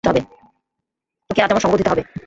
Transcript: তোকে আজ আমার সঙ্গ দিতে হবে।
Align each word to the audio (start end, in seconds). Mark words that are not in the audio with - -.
তোকে 0.03 1.41
আজ 1.43 1.49
আমার 1.51 1.63
সঙ্গ 1.65 1.75
দিতে 1.77 1.91
হবে। 1.91 2.03